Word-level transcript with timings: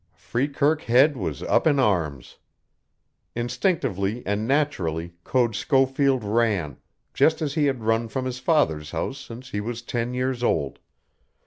Freekirk 0.15 0.81
Head 0.81 1.15
was 1.15 1.43
up 1.43 1.67
in 1.67 1.79
arms. 1.79 2.39
Instinctively 3.35 4.25
and 4.25 4.47
naturally 4.47 5.13
Code 5.23 5.55
Schofield 5.55 6.23
ran, 6.23 6.77
just 7.13 7.39
as 7.39 7.53
he 7.53 7.65
had 7.67 7.83
run 7.83 8.07
from 8.07 8.25
his 8.25 8.39
father's 8.39 8.89
house 8.89 9.19
since 9.19 9.51
he 9.51 9.61
was 9.61 9.83
ten 9.83 10.15
years 10.15 10.41
old. 10.41 10.79